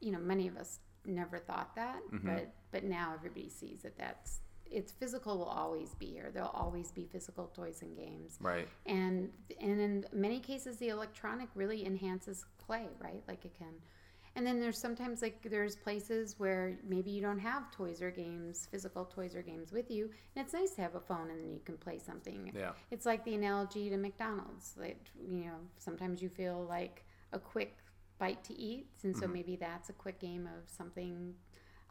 [0.00, 2.00] you know, many of us never thought that.
[2.12, 2.26] Mm-hmm.
[2.28, 6.30] But but now everybody sees that that's it's physical will always be here.
[6.32, 8.66] There'll always be physical toys and games Right.
[8.86, 9.28] and
[9.60, 13.74] and in many cases the electronic really enhances play right like it can
[14.34, 18.66] and then there's sometimes like there's places where maybe you don't have toys or games
[18.70, 21.52] physical toys or games with you and it's nice to have a phone and then
[21.52, 22.72] you can play something Yeah.
[22.90, 27.76] it's like the analogy to mcdonald's like you know sometimes you feel like a quick
[28.18, 29.32] bite to eat and so mm-hmm.
[29.34, 31.34] maybe that's a quick game of something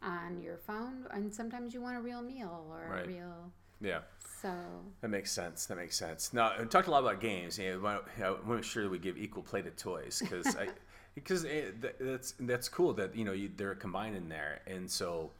[0.02, 3.04] on your phone and sometimes you want a real meal or Right.
[3.04, 4.00] a real Yeah.
[4.40, 4.52] so
[5.00, 5.66] That makes sense.
[5.66, 6.32] That makes sense.
[6.32, 7.58] Now, we talked a lot about games.
[7.58, 9.60] You know, we want to- I want to make sure that we give equal play
[9.62, 10.68] to toys because I,
[11.14, 14.60] because it, that's that's cool that you know you, they're combined in there.
[14.66, 15.30] And so,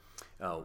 [0.40, 0.60] uh,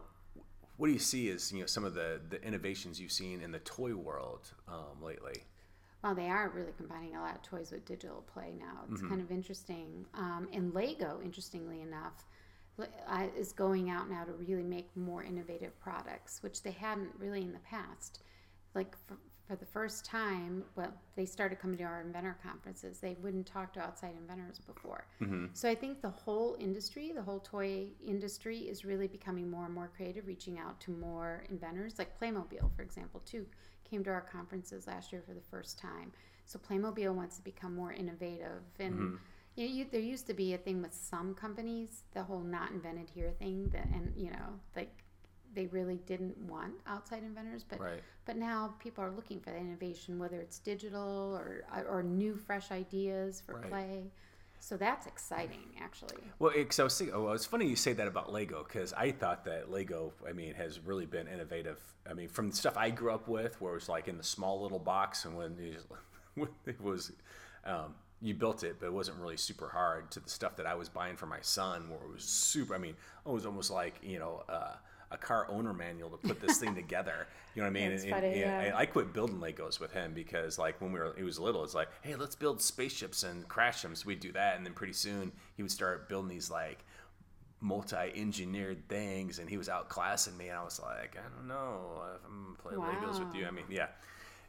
[0.77, 3.51] what do you see as you know some of the the innovations you've seen in
[3.51, 5.43] the toy world um, lately?
[6.03, 8.83] Well, they are really combining a lot of toys with digital play now.
[8.91, 10.05] It's kind of interesting.
[10.13, 12.23] Um, and Lego, interestingly enough,
[12.79, 17.41] uh, is going out now to really make more innovative products, which they hadn't really
[17.41, 18.21] in the past.
[18.75, 22.99] Like for, for the first time, well, they started coming to our inventor conferences.
[22.99, 25.07] They wouldn't talk to outside inventors before.
[25.21, 25.45] Mm-hmm.
[25.53, 29.73] So I think the whole industry, the whole toy industry, is really becoming more and
[29.73, 31.97] more creative, reaching out to more inventors.
[31.97, 33.45] Like Playmobil, for example, too,
[33.89, 36.11] came to our conferences last year for the first time.
[36.45, 38.93] So Playmobil wants to become more innovative and.
[38.93, 39.15] Mm-hmm.
[39.55, 42.69] You know, you, there used to be a thing with some companies, the whole "not
[42.69, 45.03] invented here" thing, that, and you know, like
[45.53, 48.01] they really didn't want outside inventors, but Right.
[48.25, 52.71] but now people are looking for that innovation, whether it's digital or or new, fresh
[52.71, 53.69] ideas for Right.
[53.69, 54.11] play.
[54.59, 56.17] So that's exciting, actually.
[56.39, 59.11] Well, because I was thinking, oh, it's funny you say that about Lego because I
[59.11, 61.79] thought that Lego, I mean, has really been innovative.
[62.09, 64.23] I mean, from the stuff I grew up with, where it was like in the
[64.23, 65.87] small little box, and when you just,
[66.35, 67.11] when it was,
[67.65, 70.09] um, you built it, but it wasn't really super hard.
[70.11, 72.73] To the stuff that I was buying for my son, where it was super.
[72.73, 74.73] I mean, it was almost like you know uh,
[75.11, 77.27] a car owner manual to put this thing together.
[77.55, 77.89] You know what I mean?
[77.91, 78.73] That's and, funny, and- yeah.
[78.75, 81.73] I quit building Legos with him because like when we were he was little, it's
[81.73, 83.95] like, hey, let's build spaceships and crash them.
[83.95, 86.83] So we'd do that, and then pretty soon he would start building these like
[87.59, 92.25] multi-engineered things, and he was outclassing me, and I was like, I don't know if
[92.25, 93.47] I'm gonna play Legos with you.
[93.47, 93.87] I mean, yeah,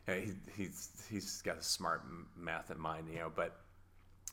[0.06, 2.02] yeah he, he's he's got a smart
[2.36, 3.60] math in mind, you know, but.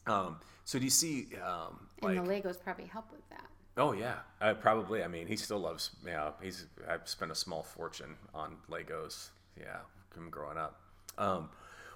[0.08, 3.48] Um, so do you see, um, like, and the Legos probably help with that.
[3.78, 5.04] Oh yeah, uh, probably.
[5.04, 5.92] I mean, he still loves.
[6.06, 6.66] Yeah, he's.
[6.90, 9.30] I've spent a small fortune on Legos.
[9.60, 10.80] Yeah, from growing up.
[11.18, 11.50] Um,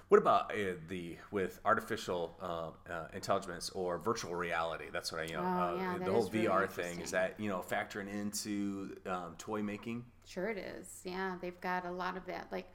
[0.08, 4.86] what about uh, the with artificial uh, uh, intelligence or virtual reality?
[4.92, 5.42] That's what I you know.
[5.42, 8.96] Oh, uh, yeah, the whole is really VR thing is that you know factoring into
[9.06, 10.04] um, toy making.
[10.26, 11.00] Sure, it is.
[11.04, 12.48] Yeah, they've got a lot of that.
[12.52, 12.68] Like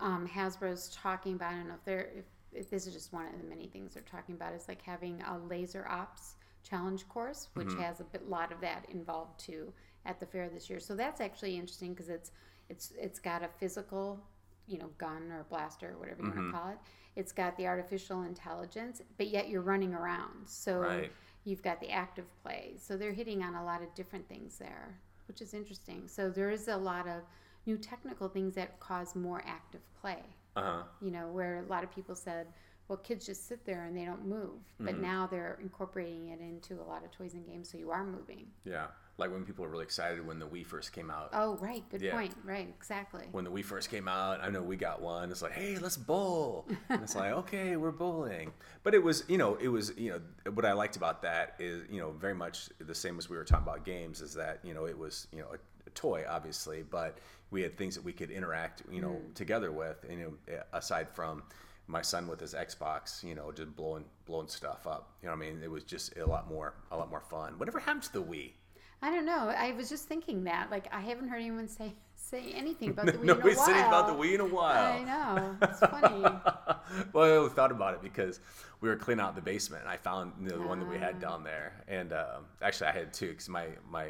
[0.00, 1.52] um, Hasbro's talking about.
[1.52, 3.94] I don't know if they're if, if this is just one of the many things
[3.94, 4.54] they're talking about.
[4.54, 6.36] Is like having a laser ops
[6.68, 7.80] challenge course, which Mm-hmm.
[7.80, 9.72] has a bit, lot of that involved too
[10.04, 10.80] at the fair this year.
[10.80, 12.30] So that's actually interesting because it's
[12.68, 14.24] it's it's got a physical,
[14.66, 16.28] you know, gun or blaster or whatever you Mm-hmm.
[16.28, 16.78] want to call it.
[17.16, 20.46] It's got the artificial intelligence, but yet you're running around.
[20.46, 21.12] So Right.
[21.44, 22.74] you've got the active play.
[22.78, 26.08] So they're hitting on a lot of different things there, which is interesting.
[26.08, 27.22] So there is a lot of
[27.66, 30.22] new technical things that cause more active play.
[30.56, 30.82] Uh huh.
[31.00, 32.48] You know, where a lot of people said,
[32.88, 34.60] well, kids just sit there and they don't move.
[34.80, 35.02] But Mm-hmm.
[35.02, 38.46] now they're incorporating it into a lot of toys and games, so you are moving.
[38.64, 38.86] Yeah,
[39.18, 41.30] like when people were really excited when the Wii first came out.
[41.32, 41.82] Oh, right.
[41.90, 42.12] Good Yeah.
[42.14, 42.34] point.
[42.44, 42.68] Right.
[42.78, 43.26] Exactly.
[43.32, 45.30] when the Wii first came out, I know we got one.
[45.30, 46.66] It's like, hey, let's bowl.
[46.88, 48.52] And it's like, okay, we're bowling.
[48.84, 51.82] But it was, you know, it was, you know, what I liked about that is,
[51.90, 54.72] you know, very much the same as we were talking about games is that, you
[54.72, 57.18] know, it was, you know, a, a toy, obviously, but
[57.50, 61.08] we had things that we could interact, you know, together with, and, you know, aside
[61.10, 61.42] from
[61.88, 65.10] my son with his Xbox, you know, just blowing blowing stuff up.
[65.22, 65.60] You know what I mean?
[65.62, 67.58] It was just a lot more a lot more fun.
[67.58, 68.52] Whatever happened to the Wii?
[69.00, 69.54] I don't know.
[69.56, 70.70] I was just thinking that.
[70.72, 73.66] Like, I haven't heard anyone say say anything about the Wii in a Nobody's while.
[73.66, 74.92] said about the Wii in a while.
[74.92, 75.56] I know.
[75.62, 76.22] It's funny.
[77.12, 78.40] well, I thought about it because
[78.80, 80.96] we were cleaning out the basement, and I found you know, the one that we
[80.96, 81.00] Ah.
[81.00, 81.84] had down there.
[81.88, 84.08] And um actually, I had two because my my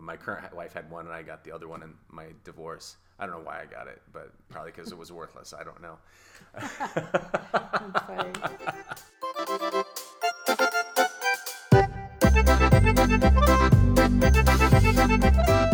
[0.00, 2.96] my current wife had one, and I got the other one in my divorce.
[3.20, 5.52] I don't know why I got it, but probably because it was worthless.
[5.52, 5.98] I don't know.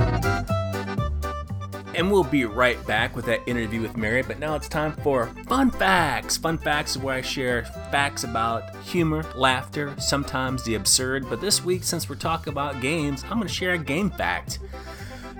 [1.97, 4.23] And we'll be right back with that interview with Mary.
[4.23, 6.37] But now it's time for Fun Facts.
[6.37, 11.27] Fun Facts is where I share facts about humor, laughter, sometimes the absurd.
[11.31, 14.59] But this week, since we're talking about games, I'm going to share a game fact.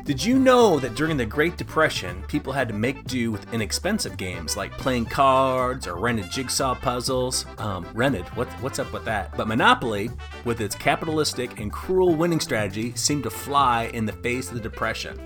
[0.07, 4.17] Did you know that during the Great Depression, people had to make do with inexpensive
[4.17, 7.45] games like playing cards or rented jigsaw puzzles?
[7.59, 9.37] Um, rented, what, what's up with that?
[9.37, 10.11] But Monopoly,
[10.45, 14.61] with its capitalistic and cruel winning strategy, seemed to fly in the face of the
[14.61, 15.19] Depression.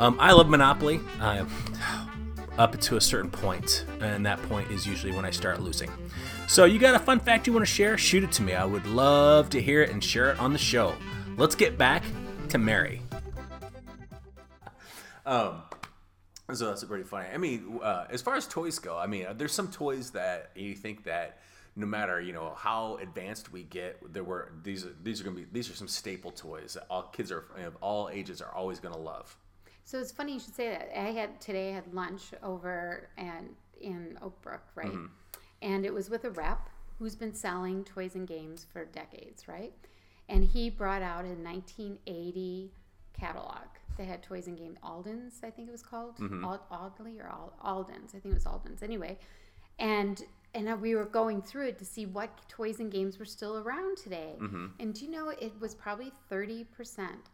[0.00, 0.98] Um, I love Monopoly
[2.58, 5.88] up to a certain point, and that point is usually when I start losing.
[6.48, 7.96] So, you got a fun fact you want to share?
[7.96, 8.54] Shoot it to me.
[8.54, 10.96] I would love to hear it and share it on the show.
[11.36, 12.02] Let's get back
[12.48, 13.02] to Mary.
[15.26, 15.62] Um,
[16.52, 17.28] so that's pretty funny.
[17.32, 20.74] I mean, uh, as far as toys go, I mean, there's some toys that you
[20.74, 21.38] think that
[21.76, 25.36] no matter you know how advanced we get, there were these are these are gonna
[25.36, 28.80] be these are some staple toys that all kids are of all ages are always
[28.80, 29.36] gonna love.
[29.84, 30.90] So it's funny you should say that.
[30.98, 34.92] I had today I had lunch over and in Oak Brook, right?
[35.62, 39.72] And it was with a rep who's been selling toys and games for decades, right?
[40.28, 42.70] And he brought out a 1980
[43.12, 43.66] catalog.
[43.98, 47.52] They had toys and games, Alden's, I think it was called, Ald- Audley or Al-
[47.62, 48.14] Alden's.
[48.14, 48.82] I think it was Alden's.
[48.82, 49.18] Anyway,
[49.78, 50.22] and
[50.52, 53.96] and we were going through it to see what toys and games were still around
[53.98, 54.32] today.
[54.80, 56.66] And do you know it was probably 30%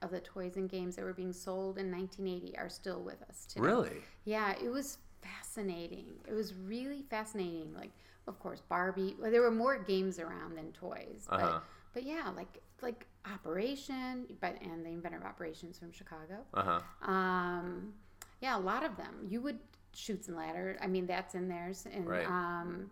[0.03, 3.47] of the toys and games that were being sold in 1980 are still with us
[3.47, 3.65] today.
[3.65, 3.97] Really?
[4.27, 6.05] Yeah, it was fascinating.
[6.29, 7.73] It was really fascinating.
[7.75, 7.93] Like,
[8.27, 9.17] of course, Barbie.
[9.19, 11.47] Well, there were more games around than toys, Uh-huh.
[11.53, 11.63] but
[11.95, 16.45] but yeah, like like Operation, but and the inventor of Operations from Chicago.
[16.55, 16.63] Uh
[17.03, 17.11] huh.
[17.13, 17.93] Um,
[18.41, 19.15] yeah, a lot of them.
[19.29, 19.59] You would
[19.95, 20.77] Chutes and Ladder.
[20.83, 21.87] I mean, that's in theirs.
[21.91, 22.27] And Right.
[22.27, 22.91] um,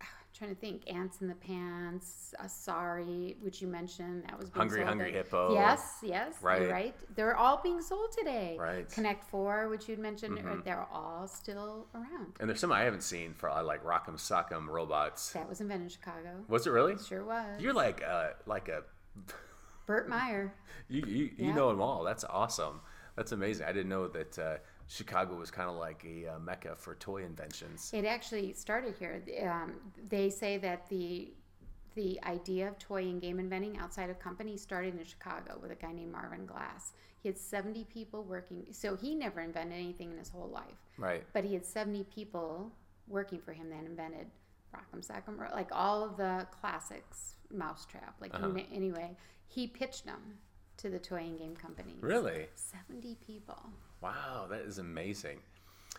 [0.38, 2.32] trying to think, ants in the pants.
[2.46, 5.52] Sorry, which you mentioned that was being Hungry, sold Hungry Hippo.
[5.54, 6.70] Yes, yes, Right.
[6.70, 6.94] right.
[7.16, 8.56] They're all being sold today.
[8.58, 8.86] Right.
[8.86, 8.94] Mm-hmm.
[8.94, 12.34] Connect Four, which you'd mentioned, or they're all still around.
[12.40, 15.32] And there's some I haven't seen for uh, like Rock'em Sock'em robots.
[15.32, 16.44] That was invented in Chicago.
[16.48, 16.96] Was it really?
[16.98, 17.60] Sure was.
[17.60, 18.84] You're like uh like a
[19.86, 20.54] Burt Meyer.
[20.88, 21.54] you you, you Yeah.
[21.54, 22.04] know them all.
[22.04, 22.80] That's awesome.
[23.16, 23.66] That's amazing.
[23.66, 27.24] I didn't know that uh, Chicago was kind of like a uh, mecca for toy
[27.24, 27.90] inventions.
[27.92, 29.22] It actually started here.
[29.50, 29.74] Um,
[30.08, 31.32] they say that the
[31.94, 35.74] the idea of toy and game inventing outside of company started in Chicago with a
[35.74, 36.92] guy named Marvin Glass.
[37.22, 38.64] He had 70 people working.
[38.70, 40.78] So he never invented anything in his whole life.
[40.96, 41.22] Right.
[41.34, 42.72] But he had 70 people
[43.08, 44.26] working for him that invented
[44.74, 48.14] Rock'em Sock'em, like all of the classics, Mousetrap.
[48.20, 48.58] Like Uh-huh.
[48.72, 49.16] anyway,
[49.48, 50.38] he pitched them
[50.78, 51.98] to the toy and game companies.
[52.00, 52.46] Really?
[52.54, 53.60] 70 people.
[54.00, 55.40] Wow, that is amazing.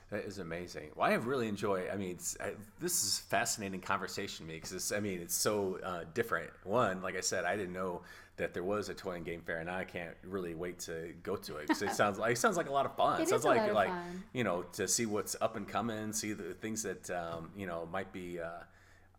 [0.09, 0.91] That is amazing.
[0.95, 1.89] Well, I have really enjoyed.
[1.91, 5.79] I mean, it's, I, this is fascinating conversation to me because I mean, it's so
[5.83, 6.51] uh, different.
[6.63, 8.01] One, like I said, I didn't know
[8.37, 11.35] that there was a toy and game fair, and I can't really wait to go
[11.35, 13.21] to it because it sounds like it sounds like a lot of fun.
[13.21, 14.23] It sounds like like fun.
[14.33, 17.87] you know to see what's up and coming, see the things that um, you know
[17.91, 18.63] might be uh,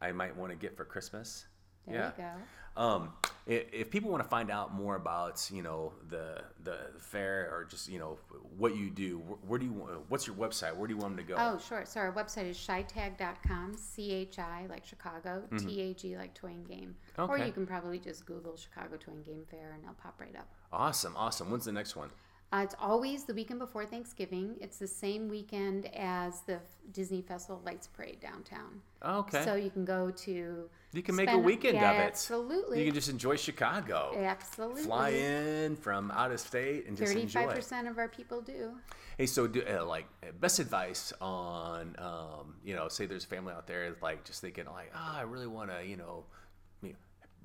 [0.01, 1.47] I might want to get for Christmas.
[1.87, 2.35] There yeah.
[2.77, 3.13] Um,
[3.47, 7.89] if, people want to find out more about you know the the fair or just
[7.89, 8.19] you know
[8.57, 9.73] what you do, wh- where do you
[10.09, 10.75] what's your website?
[10.75, 11.37] Where do you want them to go?
[11.39, 11.85] Oh, sure.
[11.87, 16.49] So our website is chitag.com, C H I like Chicago, T A G like toy
[16.49, 16.97] and game.
[17.19, 17.47] Or Mm-hmm.
[17.47, 20.49] You can probably just Google Chicago Toy and Game Fair and it'll pop right up.
[20.73, 21.51] Awesome, awesome.
[21.51, 22.11] When's the next one?
[22.55, 24.55] Uh, it's always the weekend before Thanksgiving.
[24.61, 26.61] It's the same weekend as the
[26.93, 28.81] Disney Festival Lights Parade downtown.
[29.05, 30.71] Okay, So you can go to.
[30.93, 32.07] you can make a weekend yeah, of it.
[32.07, 32.79] Absolutely.
[32.79, 34.13] You can just enjoy Chicago.
[34.17, 34.85] absolutely.
[34.85, 37.41] Fly in from out of state and just enjoy.
[37.41, 38.71] Thirty-five percent of our people do.
[39.19, 43.29] Hey, so do, uh, like uh, best advice on um, you know, say there's a
[43.29, 46.23] family out there like just thinking like, ah, I really want to, you know,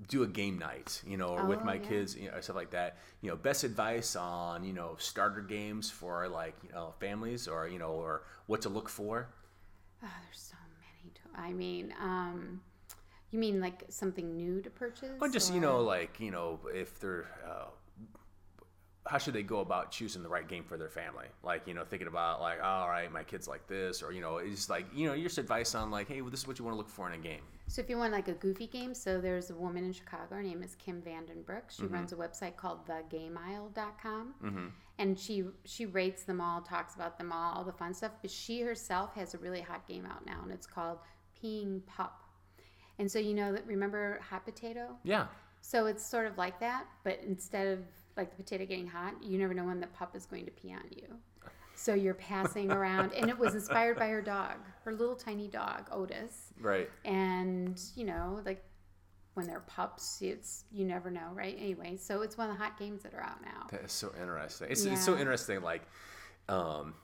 [0.08, 1.80] do a game night, you know, or with Oh, my yeah.
[1.80, 2.98] kids, you know, stuff like that.
[3.22, 7.68] You know, best advice on you know starter games for like you know families or
[7.68, 9.30] you know or what to look for.
[10.04, 11.14] Oh, there's so many.
[11.14, 12.62] To- I mean, um,
[13.32, 15.10] you mean like something new to purchase?
[15.22, 17.28] Or just you know like you know if they're.
[17.48, 17.66] Uh,
[19.10, 21.26] how should they go about choosing the right game for their family?
[21.44, 24.38] Like, you know, thinking about like, all right, my kid's like this, or you know,
[24.38, 26.76] it's like, you know, your advice on like, hey, well, this is what you want
[26.76, 27.42] to look for in a game.
[27.66, 30.36] So if you want like a goofy game, so there's a woman in Chicago.
[30.36, 31.72] Her name is Kim Vandenbroucke.
[31.72, 31.94] She mm-hmm.
[31.96, 34.68] runs a website called TheGameAisle.com, mm-hmm.
[35.00, 38.12] and she she rates them all, talks about them all, all the fun stuff.
[38.22, 41.00] But she herself has a really hot game out now, and it's called
[41.44, 42.22] Peeing Pup.
[43.00, 44.96] And so you know that remember hot potato?
[45.04, 45.26] Yeah.
[45.62, 47.80] So it's sort of like that, but instead of
[48.18, 50.74] like the potato getting hot, you never know when the pup is going to pee
[50.74, 51.08] on you.
[51.76, 55.88] So you're passing around, and it was inspired by her dog, her little tiny dog,
[55.92, 56.90] Otis Right.
[57.06, 58.62] and you know like
[59.36, 62.78] when they're pups it's you never know right anyway so it's one of the hot
[62.78, 64.68] games that are out now That is so interesting.
[64.70, 65.84] It's, it's so interesting, like,
[66.50, 66.96] um,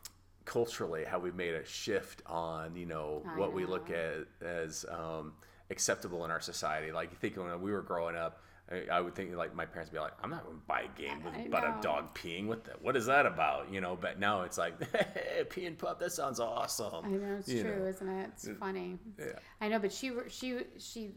[0.43, 4.85] culturally, how we've made a shift on, you know, I what we look at as
[4.89, 5.33] um,
[5.69, 6.91] acceptable in our society.
[6.91, 9.91] Like, you think when we were growing up, I, I would think like my parents
[9.91, 12.15] would be like, I'm not going to buy a game with I about a dog
[12.15, 12.47] peeing.
[12.47, 13.71] with the, what is that about?
[13.71, 17.05] You know, but now it's like, hey, pee and pup, that sounds awesome.
[17.05, 17.85] i know it's You true know.
[17.85, 19.25] isn't it it's funny Yeah.
[19.61, 21.11] i know but she she she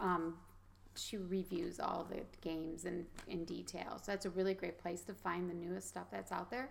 [0.00, 0.36] um
[0.96, 5.12] she reviews all the games in in detail so that's a really great place to
[5.12, 6.70] find the newest stuff that's out there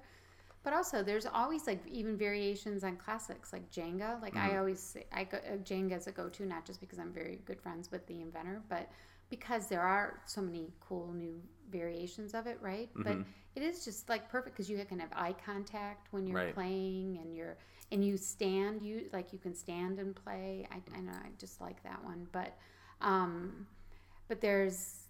[0.63, 5.03] but also there's always like even variations on classics like jenga like i always say
[5.11, 8.21] i go jenga is a go-to not just because i'm very good friends with the
[8.21, 8.89] inventor but
[9.35, 11.41] because there are so many cool new
[11.71, 13.17] variations of it right but
[13.55, 16.53] it is just like perfect because you can have eye contact when you're Right.
[16.53, 17.57] playing and you're
[17.91, 21.59] and you stand you like you can stand and play i, I know i just
[21.61, 22.51] like that one but
[23.01, 23.65] um
[24.27, 25.07] but there's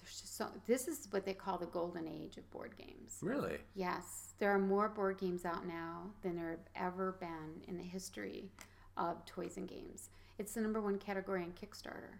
[0.00, 3.56] there's just so this is what they call the golden age of board games Really?
[3.74, 7.82] Yes, there are more board games out now than there have ever been in the
[7.96, 8.50] history
[8.98, 10.10] of toys and games.
[10.38, 12.12] It's the number one category on Kickstarter.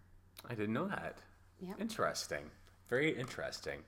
[0.44, 1.18] I didn't know that.
[1.60, 1.80] Yep.
[1.80, 2.50] Interesting.
[2.88, 3.80] Very interesting.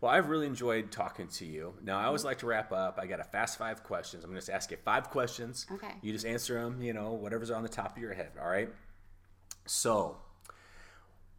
[0.00, 1.74] Well, I've really enjoyed talking to you.
[1.82, 2.98] Now, I always like to wrap up.
[3.02, 4.24] I got a fast five questions.
[4.24, 5.66] I'm going to ask you five questions.
[5.72, 5.92] Okay.
[6.02, 8.30] You just answer them, you know, whatever's on the top of your head.
[8.40, 8.70] All right.
[9.66, 10.16] So,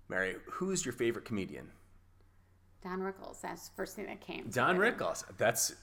[0.08, 1.70] Mary, who is your favorite comedian?
[2.84, 4.46] Don Rickles, that's the first thing that came.
[4.46, 4.78] to Don.
[4.78, 5.24] Rickles.
[5.38, 5.74] That's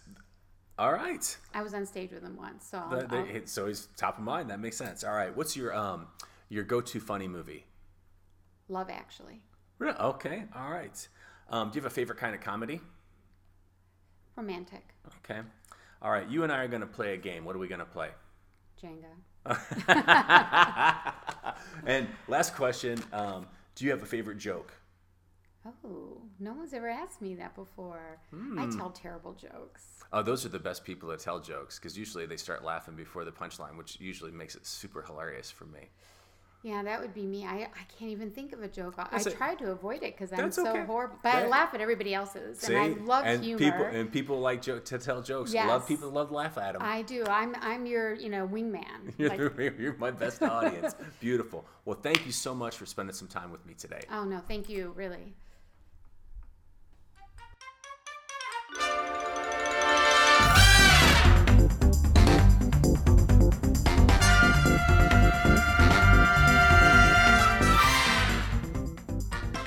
[0.79, 1.37] all right.
[1.55, 4.19] I was on stage with him once, so I'll, The- the- I'll- so he's top
[4.19, 4.51] of mind.
[4.51, 5.03] That makes sense.
[5.05, 5.35] All right.
[5.37, 6.07] What's your um
[6.49, 7.65] your go-to funny movie?
[8.69, 9.43] Love Actually.
[9.79, 9.97] Really?
[9.99, 10.45] Okay.
[10.55, 11.09] All right.
[11.51, 12.81] Um, do you have a favorite kind of comedy?
[14.35, 14.85] Romantic.
[15.25, 15.41] Okay.
[16.03, 16.29] All right.
[16.29, 17.45] You and I are going to play a game.
[17.45, 18.09] What are we going to play?
[18.83, 19.13] Jenga.
[21.87, 24.73] And last question um, Do you have a favorite joke?
[25.85, 28.19] Oh, no one's ever asked me that before.
[28.31, 28.59] Hmm.
[28.59, 29.85] I tell terrible jokes.
[30.13, 33.25] Oh, those are the best people to tell jokes because usually they start laughing before
[33.25, 35.89] the punchline, which usually makes it super hilarious for me.
[36.63, 37.45] Yeah, that would be me.
[37.47, 38.95] I, I can't even think of a joke.
[38.99, 39.37] I, I That's it.
[39.37, 40.85] tried to avoid it because I'm so okay.
[40.85, 41.17] horrible.
[41.23, 42.75] But I laugh at everybody else's, See?
[42.75, 43.59] and I love and humor.
[43.59, 45.55] people and people like jo- to tell jokes.
[45.55, 45.89] Love Yes.
[45.89, 46.83] people love to laugh at them.
[46.83, 47.25] I do.
[47.27, 48.83] I'm I'm your you know wingman.
[49.19, 50.97] You're, Like, you're my best audience.
[51.21, 51.65] Beautiful.
[51.85, 54.01] Well, thank you so much for spending some time with me today.
[54.11, 55.35] oh no, thank you, really.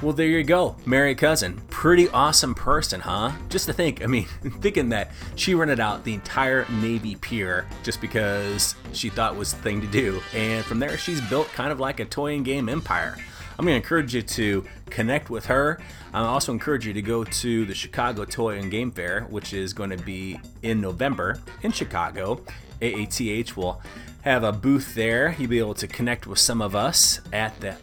[0.02, 0.78] Well, there you go.
[0.86, 1.60] Mary Couzin.
[1.70, 3.34] Pretty awesome person, huh?
[3.50, 4.24] Just to think, I mean,
[4.62, 9.60] thinking that she rented out the entire Navy Pier just because she thought was the
[9.62, 10.22] thing to do.
[10.34, 13.18] And from there, she's built kind of like a toy and game empire.
[13.58, 15.82] I'm going to encourage you to connect with her.
[16.14, 19.74] I also encourage you to go to the Chicago Toy and Game Fair, which is
[19.74, 22.42] going to be in November in Chicago.
[22.82, 23.82] AATH will
[24.22, 25.36] have a booth there.
[25.38, 27.76] You'll be able to connect with some of us at the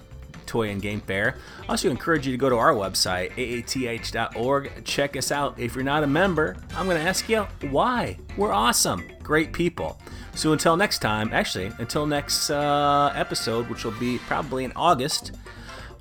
[0.57, 1.37] Toy and Game Fair.
[1.65, 4.85] I also encourage you to go to our website, aath.org.
[4.87, 5.59] Check us out.
[5.61, 8.19] If you're not a member, I'm going to ask you why.
[8.39, 10.01] We're awesome, great people.
[10.35, 15.33] So until next time, actually, until next uh, episode, which will be probably in August,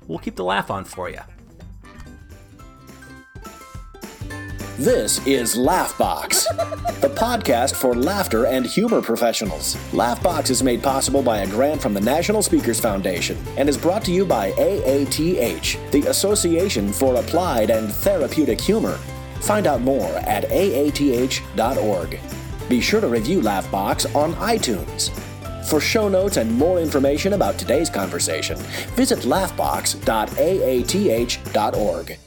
[0.06, 1.20] we'll keep the laugh on for you.
[4.78, 6.44] This is Laughbox,
[7.00, 9.74] the podcast for laughter and humor professionals.
[9.92, 14.04] Laughbox is made possible by a grant from the National Speakers Foundation and is brought
[14.04, 18.98] to you by AATH, the Association for Applied and Therapeutic Humor.
[19.40, 22.20] Find out more at aath.org.
[22.68, 25.08] Be sure to review Laughbox on iTunes.
[25.70, 28.58] For show notes and more information about today's conversation,
[28.94, 32.18] visit laughbox.aath.org.